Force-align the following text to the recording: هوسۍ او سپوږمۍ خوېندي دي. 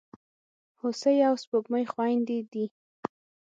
هوسۍ 0.81 1.17
او 1.27 1.35
سپوږمۍ 1.43 1.85
خوېندي 1.91 2.39
دي. 2.51 2.65